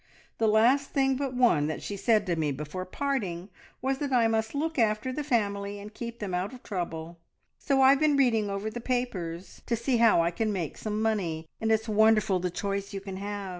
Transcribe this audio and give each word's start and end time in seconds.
The 0.39 0.47
last 0.47 0.89
thing 0.89 1.15
but 1.15 1.35
one 1.35 1.67
that 1.67 1.83
she 1.83 1.95
said 1.95 2.25
to 2.25 2.35
me 2.35 2.51
before 2.51 2.85
parting 2.87 3.49
was 3.83 3.99
that 3.99 4.11
I 4.11 4.27
must 4.27 4.55
look 4.55 4.79
after 4.79 5.13
the 5.13 5.23
family 5.23 5.77
and 5.79 5.93
keep 5.93 6.17
them 6.17 6.33
out 6.33 6.55
of 6.55 6.63
trouble; 6.63 7.19
so 7.59 7.83
I've 7.83 7.99
been 7.99 8.17
reading 8.17 8.49
over 8.49 8.71
the 8.71 8.81
papers 8.81 9.61
to 9.67 9.75
see 9.75 9.97
how 9.97 10.19
I 10.23 10.31
can 10.31 10.51
make 10.51 10.75
some 10.75 11.03
money, 11.03 11.47
and 11.61 11.71
it's 11.71 11.87
wonderful 11.87 12.39
the 12.39 12.49
choice 12.49 12.95
you 12.95 12.99
can 12.99 13.17
have! 13.17 13.49